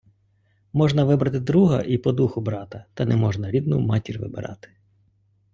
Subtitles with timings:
[0.73, 4.69] Можна вибрати друга і по духу брата, та не можна рідну матір вибирати